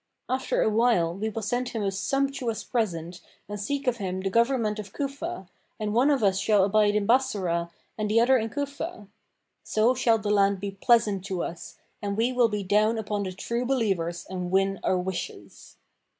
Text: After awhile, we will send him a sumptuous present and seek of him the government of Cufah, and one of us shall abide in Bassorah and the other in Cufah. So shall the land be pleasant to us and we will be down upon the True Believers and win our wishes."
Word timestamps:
After 0.27 0.63
awhile, 0.63 1.13
we 1.13 1.29
will 1.29 1.43
send 1.43 1.69
him 1.69 1.83
a 1.83 1.91
sumptuous 1.91 2.63
present 2.63 3.21
and 3.47 3.59
seek 3.59 3.85
of 3.85 3.97
him 3.97 4.19
the 4.19 4.31
government 4.31 4.79
of 4.79 4.93
Cufah, 4.93 5.47
and 5.79 5.93
one 5.93 6.09
of 6.09 6.23
us 6.23 6.39
shall 6.39 6.63
abide 6.63 6.95
in 6.95 7.05
Bassorah 7.05 7.69
and 7.99 8.09
the 8.09 8.19
other 8.19 8.35
in 8.35 8.49
Cufah. 8.49 9.07
So 9.63 9.93
shall 9.93 10.17
the 10.17 10.31
land 10.31 10.59
be 10.59 10.71
pleasant 10.71 11.23
to 11.25 11.43
us 11.43 11.77
and 12.01 12.17
we 12.17 12.31
will 12.33 12.49
be 12.49 12.63
down 12.63 12.97
upon 12.97 13.21
the 13.21 13.31
True 13.31 13.63
Believers 13.63 14.25
and 14.27 14.49
win 14.49 14.79
our 14.83 14.97
wishes." 14.97 15.77